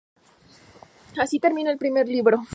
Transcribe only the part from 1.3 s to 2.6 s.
termina el primer libro.